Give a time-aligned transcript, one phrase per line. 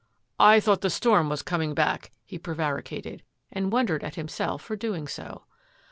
[0.55, 5.07] "I thought the storm was coming back," he prevaricated, and wondered at himself for doing
[5.07, 5.43] so.